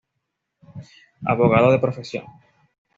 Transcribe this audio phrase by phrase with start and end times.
[1.33, 2.25] Abogado de profesión.